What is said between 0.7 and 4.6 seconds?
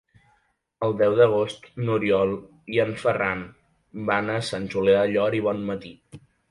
El deu d'agost n'Oriol i en Ferran van a